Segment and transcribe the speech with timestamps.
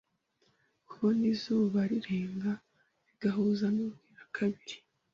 [0.87, 2.51] Kubona izuba rirenga
[3.05, 4.77] bigahuza n’ubwirakabiri